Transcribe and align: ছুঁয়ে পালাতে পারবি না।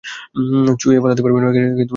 ছুঁয়ে 0.81 0.99
পালাতে 1.03 1.21
পারবি 1.23 1.39
না। 1.39 1.49